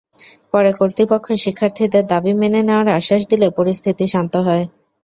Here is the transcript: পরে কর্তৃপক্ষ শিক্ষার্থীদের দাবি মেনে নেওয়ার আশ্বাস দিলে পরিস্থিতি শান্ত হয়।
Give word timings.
পরে 0.51 0.71
কর্তৃপক্ষ 0.79 1.27
শিক্ষার্থীদের 1.43 2.03
দাবি 2.11 2.31
মেনে 2.41 2.61
নেওয়ার 2.63 2.87
আশ্বাস 2.97 3.23
দিলে 3.31 3.47
পরিস্থিতি 3.57 4.05
শান্ত 4.13 4.33
হয়। 4.47 4.63